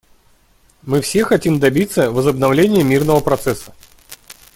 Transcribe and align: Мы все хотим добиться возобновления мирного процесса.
Мы 0.81 0.99
все 1.01 1.23
хотим 1.25 1.59
добиться 1.59 2.09
возобновления 2.09 2.83
мирного 2.83 3.19
процесса. 3.19 3.71